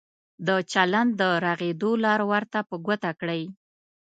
[0.47, 3.41] د چلند د رغېدو لار ورته په ګوته کړئ.